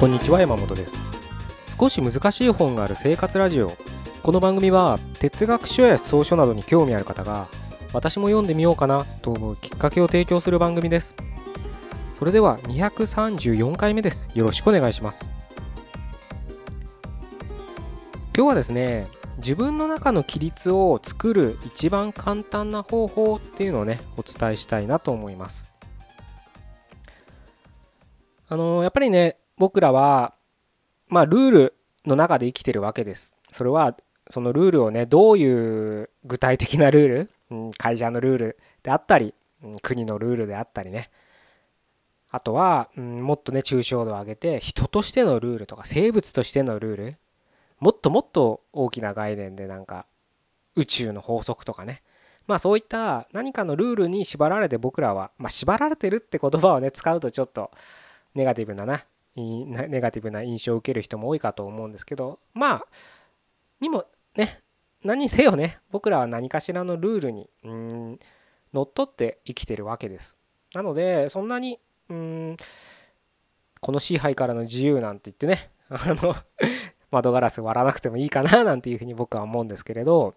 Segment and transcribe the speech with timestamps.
[0.00, 1.28] こんにちは山本です。
[1.78, 3.68] 少し難しい本がある生活ラジオ。
[4.22, 7.48] この番組は哲学書や草書などに興味ある方が
[7.92, 11.16] 私も読んでみようかなと思うきっかけを提供する番組です。
[12.08, 14.38] それでは234回目です。
[14.38, 15.28] よろしくお願いします。
[18.34, 25.76] 今日はですね自分の中の規律を作る一番簡単な方法っていうのをねお伝えしたいなと思います。
[28.48, 30.32] あのやっぱりね僕らは
[31.08, 31.74] まあルール
[32.06, 33.34] の中で生きてるわけです。
[33.52, 33.94] それは
[34.30, 41.10] そのルールをねどういう具体的なルール、うん、会社のルールであったり、うん、国のルールであったりね。
[42.30, 47.16] あとは、うん、もっとね抽象度を上げて人としてのルールとか生物としてのルール。
[47.80, 50.06] もっともっと大きな概念でなんか
[50.74, 52.02] 宇宙の法則とかね。
[52.46, 57.70] まあそういった何かのルールに縛られて僕らは、まあ、縛られてるって言葉をね使うとちょっと
[58.34, 59.04] ネガティブなな。
[59.36, 62.86] ネガティブな印象を受ける人も多いかと思うんですけどまあ
[63.80, 64.60] にもね
[65.02, 68.18] 何せよね僕らは何かしらのルールにうん
[68.72, 70.36] 乗っ取って生きてるわけです。
[70.74, 72.56] なのでそんなにうん
[73.80, 76.34] この支配からの自由なんて言ってね あの
[77.10, 80.34] 窓ガラス割らなくてもいいかななんていうふうに僕は思うんですけれど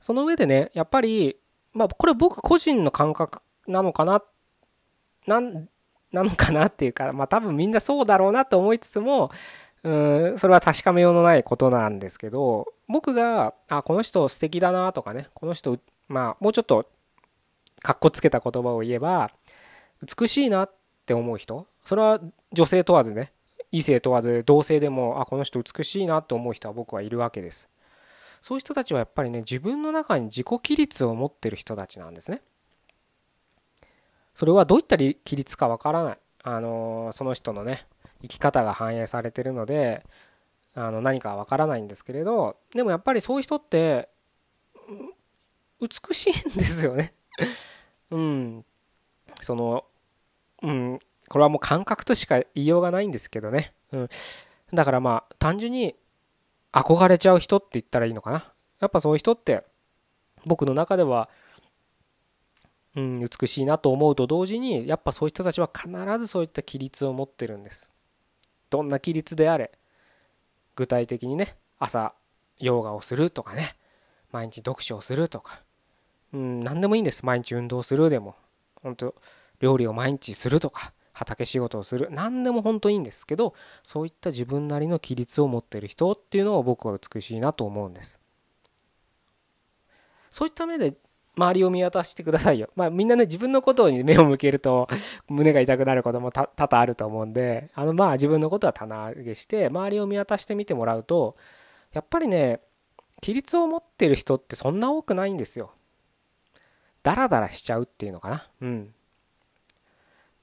[0.00, 1.36] その上でねやっぱり
[1.72, 4.22] まあこれ僕個人の感覚なのかな
[5.26, 5.68] なん
[6.16, 9.30] なのかなっていうかまあ多分みんなそうだろうなと思いつつも
[9.84, 9.90] う
[10.34, 16.86] んそれは確かめようのないことなんですけど僕があこの人素敵だなとかねこの人まあもうちょっと
[17.82, 19.30] かっこつけた言葉を言えば
[20.02, 20.72] 美しいなっ
[21.04, 22.20] て思う人それは
[22.52, 23.32] 女性問わずね
[23.70, 27.68] 異性問わず同性でもあこの人美しいなと思う人は僕はいるわけです。
[28.40, 32.42] そういう人たちはやっぱりね自分の中に自己規律を持ってる人たちなんですね。
[34.36, 37.86] それはどういった規律かわからないあのその人のね
[38.22, 40.04] 生き方が反映されてるので
[40.74, 44.08] あの何かわからないんですけれどでもやっぱりそういう人って
[45.80, 47.12] 美しいんですよね
[48.12, 48.64] うん
[49.40, 49.84] その
[50.62, 53.72] うんこれはもう感覚としか言いようがないんですけどね。
[53.92, 54.08] うん。
[54.72, 55.94] だからまあ、単純に
[56.72, 58.52] 憧れちゃう人って言ったらいいのかな。
[58.80, 59.64] やっぱそういう人って、
[60.44, 61.28] 僕の中では、
[62.96, 67.90] うん、美しいなと思うと同時に、やっぱそういう人たちは必ずそういった規律を持ってるんです。
[68.70, 69.70] どんな規律であれ、
[70.74, 72.14] 具体的にね、朝、
[72.58, 73.76] ヨガをするとかね、
[74.32, 75.60] 毎日読書をするとか、
[76.32, 77.24] うん、何でもいいんです。
[77.24, 78.34] 毎日運動するでも、
[78.82, 79.14] 本当
[79.60, 88.18] 料理を毎日するとか、畑仕事をする何でも本当いいんですけどそういった自分なりの規律を持ってる人っていうのを僕は美しいなと思うんです
[90.30, 90.94] そういった目で
[91.36, 92.70] 周りを見渡してくださいよ。
[92.76, 94.88] まあみんなね自分のことに目を向けると
[95.28, 101.36] 胸が痛くなることも多々あると思うんであのまあ自分のことは棚上げして周りを見渡してみてもらうと
[101.92, 102.60] やっぱりね
[103.22, 105.72] 規律を持ってる人ってそんな多くないんですよ。
[107.02, 108.48] ダラダラしちゃうっていうのかな。
[108.62, 108.94] うん。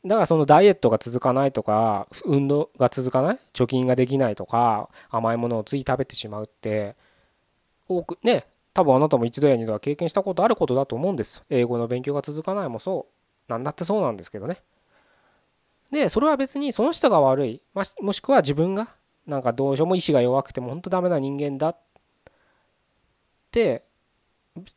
[0.06, 6.96] だからそのダイエットが続かないとか運動が続かない貯金ができないとか甘いものをつい食べてしまうって
[7.88, 13.13] 多くね多分あなたも一度や二度は経験したことあることだと思うんです英語の勉強が続かないもそう
[13.47, 14.61] 何だってそうなんですけどね
[15.91, 17.61] でそれは別にその人が悪い
[18.01, 18.89] もしくは自分が
[19.28, 21.78] なんかどうしようも意志が弱くても本当ダメな人間だっ
[23.51, 23.84] て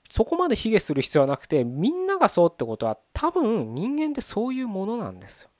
[0.08, 5.50] そこまで卑下する必要はなくてみんながそうってことは多分人間ってそういうものなんですよ。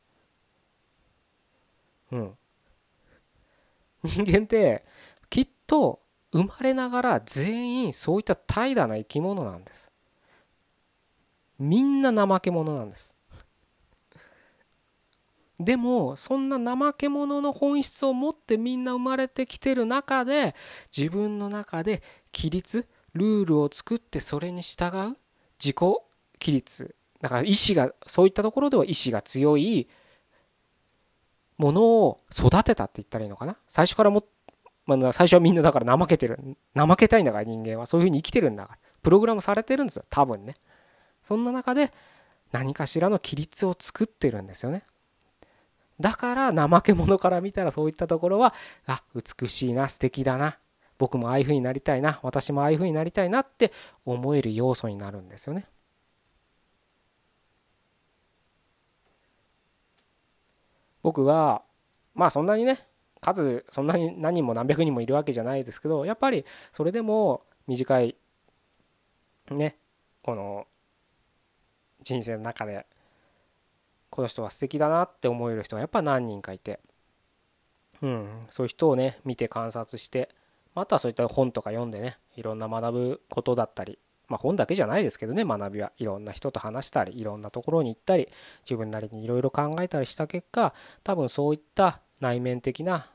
[2.12, 2.38] うん。
[4.04, 4.84] 人間って
[5.28, 6.00] きっと
[6.32, 9.90] 生まれながら全員そういった怠惰な生き物なんです。
[11.58, 13.16] みんな怠け者なんです。
[15.58, 20.54] でもそんな怠け者の本質を持ってみんな生まれてきてる中で
[20.94, 22.02] 自分の中で
[22.34, 25.16] 規律ルールを作ってそれに従う
[25.58, 29.88] 自己規律だから意志がそういったところでは意志が強い
[31.56, 34.24] ものを育てたって言ったらいいのかな最初からも、
[34.86, 36.38] まあ、最初はみんなだから怠けてる。
[36.74, 38.78] 怠けたいんだから人間はそういうふうに生きてるんだから。
[39.02, 40.04] プログラムされてるんですよ。
[40.08, 40.56] 多分ね。
[41.24, 41.92] そんな中で
[42.52, 44.84] 何かしらの規律を作ってるんですよね。
[45.98, 48.54] だから怠け者から見たらそういったところは
[48.86, 50.58] あ美しいな素敵だな。
[50.98, 53.72] 僕もああいう風になりたいな私もああいう風になりたいなって
[54.04, 55.66] 思える要素になるんですよね。
[61.02, 61.62] 僕は
[62.14, 62.86] まあそんなにね
[63.20, 68.16] 数そんなに何人も何百人もいるわけじゃないですけどやっぱりそれでも短い
[69.50, 69.76] ね
[70.22, 70.66] この
[72.02, 72.86] 人生の中で
[74.10, 76.80] この人は素敵だなって思える人がやっぱ何人かいて、
[78.02, 80.30] うん、そういう人をね見て観察して
[80.74, 83.98] あとはそういった本とか読んでねいろんな学ぶことだったり
[84.28, 85.92] まあ本だけじゃないですけどね学びは。
[85.98, 88.28] いろんな人と話したりいろんなところに行ったり
[88.64, 90.74] 自分なりにいろいろ考えたりした結果
[91.04, 93.10] 多分そういった内面的な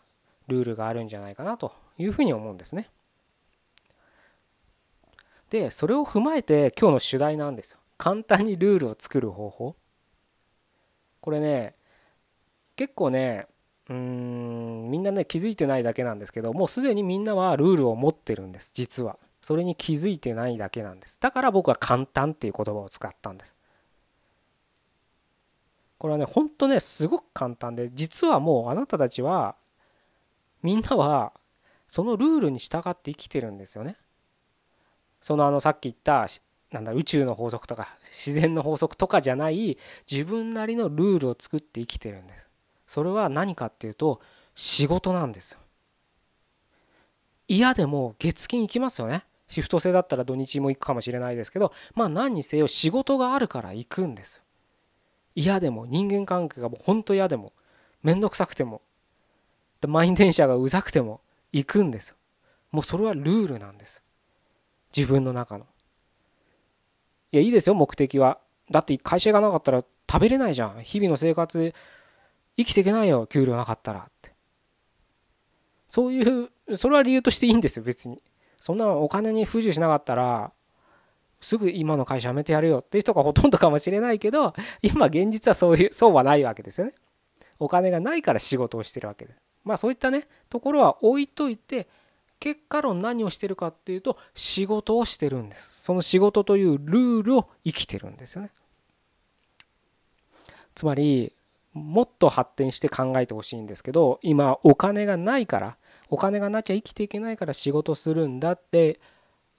[0.48, 2.90] ルールがあるんじゃないかなというふうに思うんですね。
[5.50, 7.80] でそれを踏まえて今日の主題なんですよ。
[7.98, 9.76] 簡単にルールを作る方法。
[11.20, 11.76] これね
[12.76, 13.48] 結構ね
[13.90, 23.56] うーんみんなね気づいてないだけなんですけどもうすでにみんなはルールを持ってるんです実はそれに気づいてないだけなんですだから僕は簡単っていう言葉を使ったんです
[26.02, 29.56] これはねほんとねすごく簡単で実はもうあなたたちは
[30.64, 31.32] みんなは
[31.88, 33.98] そのルールに従って生きてるんですよね。
[35.22, 36.26] そのあのさっき言った
[36.72, 39.78] なんだ宇宙の法則とか自然の法則とかじゃない
[40.12, 42.50] 自分なりのルールを作って生きてるんです。
[42.88, 44.22] それは何かっていうと
[44.56, 45.60] 仕事なんですよ。
[47.48, 49.24] 嫌でも月金行きますよね。
[49.48, 54.42] シフト制だったら土日も行くかもしれないですけどまあ何にせよ仕事があるから行くんです
[55.36, 57.54] 嫌でも人間関係がもうほんと嫌でも
[58.04, 58.82] めんどくさくても
[59.88, 62.16] 満員電車がうざくても行くんです
[62.72, 64.02] もうそれはルールなんです。
[64.96, 65.66] 自分の中の。
[67.32, 68.40] いやいいですよ目的は。
[68.70, 70.82] だって会社がなかったら食べれないじゃん。
[70.84, 71.74] 日々の生活
[72.58, 74.32] 生きていけないよ給料なかったらって。
[75.88, 78.22] そういうそれは理由としていいんですよ別に。
[78.60, 80.54] そんなお金に不自由しなかったら
[81.42, 86.94] すぐ今の会社辞めてやるよっていう人がほとんどかもしれないけど 今現実はそういうそうはないわけですよね。
[87.60, 91.88] お金がないから仕事をしてるわけでまあそういったねところは置いといて
[92.40, 95.84] 結果論何をしてるかっていうと仕事をしてるんです。
[95.84, 98.52] その仕事というルールを生きてるんですよね。
[100.74, 101.34] つまり
[101.74, 105.78] もっと発展して考えてほしいんですけど今お金がないから
[106.10, 109.00] お金がなきゃ生きていけないから仕事するんだって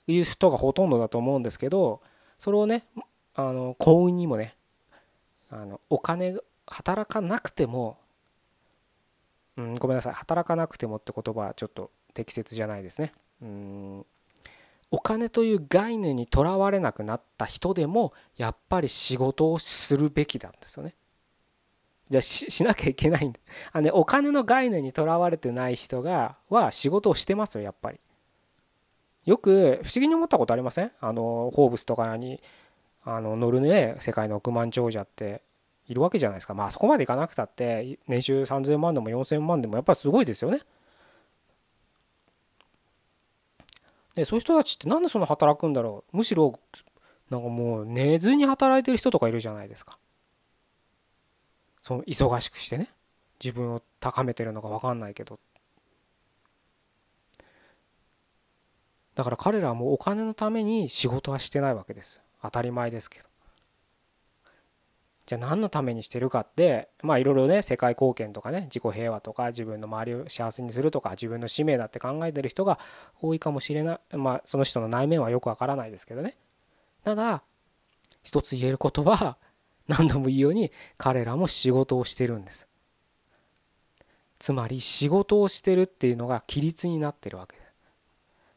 [0.06, 2.00] いう人がほとんどだと思うんですけど
[2.38, 2.84] それをね
[3.34, 4.56] あの幸運にもね
[5.50, 7.98] あのお金働かなくても、
[9.56, 13.12] うん、ごめんなさい働かなくてもって言葉はちょっと適切じゃないですね。
[13.42, 14.06] うん
[14.94, 20.94] お金という概念にとらわれなくなった人でもやっぱり仕事をするべきなんですよね。
[22.10, 23.40] じゃあしなきゃいけないんだ
[23.72, 28.00] あ、ね、お金の概念にとらわれてない人がは仕事をしてますよやっぱり。
[29.24, 30.92] よく不思議に思ったことありません？
[31.00, 32.40] あのフォーブスとかに
[33.04, 35.42] あの乗るね世界の億万長者って
[35.88, 36.54] いるわけじゃないですか。
[36.54, 40.60] まあそこまでいかなくたって年収3000万でも4000万でもやっぱりすごいですよね。
[44.14, 46.16] でそういう人たちってなんでそんな働くんだろう？
[46.18, 46.58] むしろ
[47.30, 49.98] なんかもう寝ずに働いてる人とかいるじゃないですか。
[51.80, 52.88] その忙しくしてね。
[53.42, 55.36] 自分を高めてるのか分かんないけど。
[55.36, 55.51] って
[59.14, 63.32] だから彼らはもうお金のために仕事はしてないわけです当たり前ですけど。
[65.24, 72.80] じゃあ何のためにしてるかってまあいろいろね世界貢献とかね自己平和とか自分の周りを幸せにするとか自分の使命だって考えてる人が
[73.20, 74.16] 多いかもしれない。
[74.16, 76.36] まあその人の内面はよくわからないですけどね。
[77.04, 77.42] ただ
[78.24, 79.36] 一つ言えることは
[79.86, 82.66] 何度も言うように彼らも仕事をしてるんです。
[84.40, 87.61] つまり仕事をしてるっていうのが規律になってるわけです。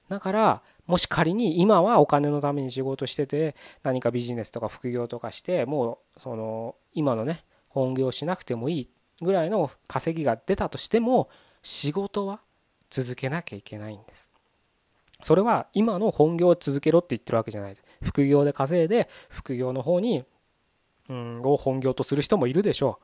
[0.09, 8.89] だからもし仮に今はお金のために仕事してて何かビジネスとか副業とかしてもうその今のね本業しなくてもいい
[9.21, 11.29] ぐらいの稼ぎが出たとしても
[11.63, 12.39] 仕事は
[12.89, 14.29] 続けなきゃいけないんです。
[15.23, 17.75] それは今の本業を続けろって言ってるわけじゃない。
[17.75, 20.23] で副業で稼いで副業の方に
[21.09, 22.99] うんを本業とする人もいるでしょ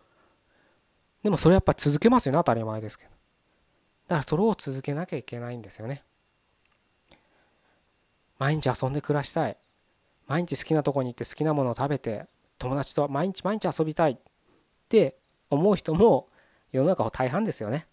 [1.21, 1.23] う。
[1.23, 3.11] でもそれやっぱ続けますよね当たり前ですけど。
[3.11, 6.03] だからそれを続けなきゃいけないんですよね。
[8.41, 9.57] 毎日遊んで暮らしたい。
[10.27, 12.25] 毎日好きなとこに行って好きなものを食べて
[12.57, 14.13] 友達と毎日毎日遊びたい。
[14.13, 14.17] っ
[14.89, 15.15] て
[15.51, 16.27] 思う人も
[16.71, 17.85] 世の中は大半ですよね。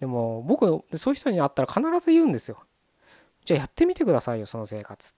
[0.00, 0.66] でも僕
[0.98, 2.64] そういう人に会ったら必ず言うんですよ。
[3.44, 5.14] じゃあやってみてくださいよその生活。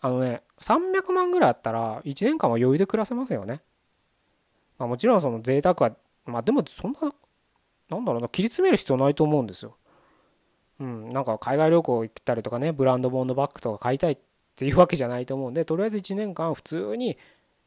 [0.00, 3.60] あのね300万ぐらいあったら1年間は余裕で暮らせますよね。
[4.78, 7.12] まあ、もちろんその贅沢はまあでもそんな
[7.90, 9.76] なんだろうな切り詰める必要ないと思うんですよ。
[10.80, 14.18] うん、なんか海外旅行行ったりとかねブランドボンドバッグとか買いたいっ
[14.56, 17.16] ていうわけじゃないと思うんでとりあえず1年間普通に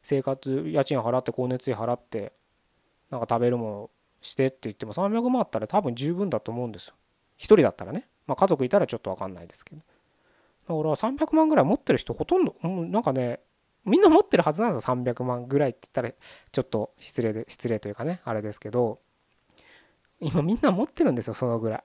[0.02, 2.32] 生活家賃払って光熱費払って
[3.10, 6.94] なんか食べるものしてって言っても300万あったら多分十分だと思うんですよ。
[7.38, 8.08] 1人だったらね。
[8.26, 9.80] まあ家族いたらちょっと分かんないですけど。
[9.80, 13.40] だから300万ぐらい持ってる人ほとんどなんかね
[13.86, 16.12] みんな持ってるはずなんですよ300万ぐらいって言ったら
[16.52, 18.98] ちょっと失礼で失礼というかねあれですけど
[20.20, 21.84] 今みんな持ってるんですよそのぐらい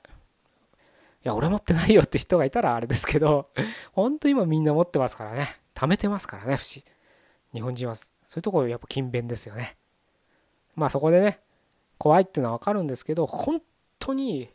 [1.25, 3.49] いや俺持ってないよって人がいたらあれですけど
[3.93, 5.59] 本当今みんな持ってますからね。
[5.73, 6.83] 貯めてますからね不思
[7.53, 9.77] 日本人はそういうところやっぱ勤勉ですよね。
[10.75, 11.39] まあそこでね
[11.97, 13.61] 怖いっていうのは分かるんですけど本
[13.99, 14.49] 当に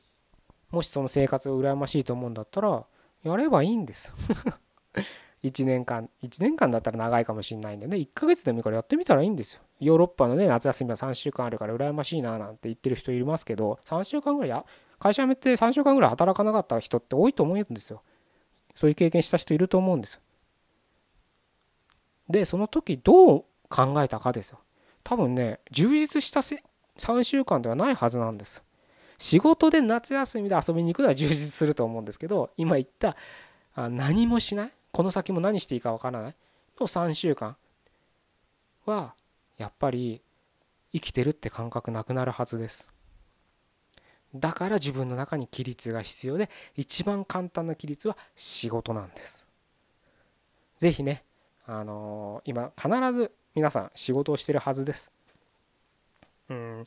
[0.71, 2.85] もしその生活が羨ましいと思うんだったら
[3.23, 4.15] やればいいんです。
[5.45, 9.63] 1年間1年間だったら長いかもしれないんでね1ヶ月でもいいからやってみたらいいんですよ。
[9.81, 14.67] ヨーロッパのね夏休みは3週間あるから羨ましいななんて言ってる人いますけど3週間ぐらいや
[14.99, 18.03] 会社辞めて3週間ぐらい働かなかった人って多いと思うんですよ。
[18.75, 20.21] そういう経験した人いると思うんです
[22.29, 24.61] でその時どう考えたかですよ。
[25.03, 28.63] 多分ね充実した3週間ではないはずなんです
[29.19, 33.17] 仕事で夏休みで遊びに行くのは充実すると思うんですけど今言った
[33.75, 36.35] あ何もしないこの先も何していいかわからない
[36.81, 37.57] の3週間
[38.87, 39.15] は
[39.57, 40.23] やっぱり
[40.93, 42.89] 生きてるって感覚なくなるはずです。
[44.39, 49.47] だから自分の中に規律が必要で一番簡単な規律は仕事なんです。
[50.79, 51.25] 是非ね
[51.67, 55.11] あのー、今必ず皆さん仕事をしてるはずです。
[56.49, 56.87] うん。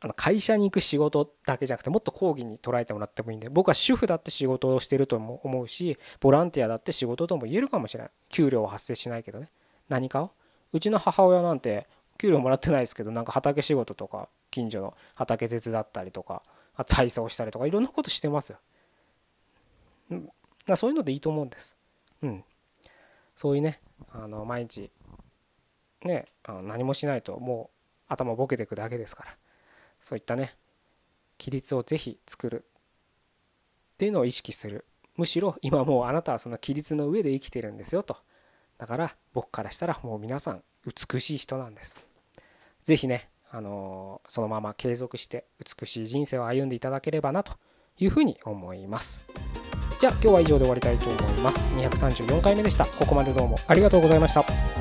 [0.00, 8.10] あの会社に行く仕事だけじゃなくてもっと講義に捉えてもらってもいいんで僕は主婦だって仕事をしてるとも思うしボランティアだって仕事とも言えるかもしれない。
[8.28, 9.48] 給料は発生しないけどね。
[9.88, 10.32] 何かを？
[10.72, 11.86] うちの母親なんて
[12.18, 16.44] 給料もらってないですけどなんか畑仕事とか近所の畑手伝ったりとか
[16.86, 18.58] 体操したりとかいろんなことしてますよ。
[20.76, 21.76] そういうのでいいと思うんです。
[22.22, 22.44] うん。
[23.34, 23.80] そういうね
[24.12, 24.90] あの毎日
[26.04, 27.70] ねあの何もしないとも
[28.08, 29.36] う頭ボケていくだけですから
[30.00, 30.54] そういったね
[31.40, 34.84] 規律をぜひ作るっていうのを意識する
[35.16, 38.16] むしろ今もうあなたはその規律の上で生きてるんですよと
[38.78, 42.04] だから僕からしたらもう皆さん美しい人なんです
[42.84, 47.52] 是非ねあのー、そのまま継続して美しい人生を歩んでいただければなと
[47.98, 49.28] いうふうに思います。
[50.00, 51.70] じゃあ今日は以上で終わりたいと思います。
[51.76, 52.86] 234回目でした。
[52.86, 54.71] ここまでどうもありがとうございました。